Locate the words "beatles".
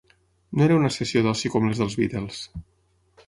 2.01-2.43